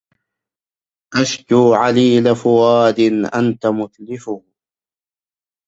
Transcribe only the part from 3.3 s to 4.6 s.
أنت متلفه